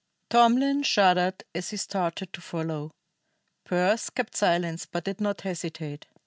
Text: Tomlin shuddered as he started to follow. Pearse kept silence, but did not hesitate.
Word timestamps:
Tomlin 0.31 0.81
shuddered 0.81 1.43
as 1.53 1.69
he 1.69 1.77
started 1.77 2.33
to 2.33 2.41
follow. 2.41 2.89
Pearse 3.65 4.09
kept 4.09 4.35
silence, 4.35 4.87
but 4.87 5.03
did 5.03 5.21
not 5.21 5.41
hesitate. 5.41 6.07